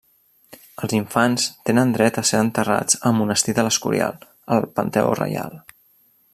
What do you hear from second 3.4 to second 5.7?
de l'Escorial, al panteó reial.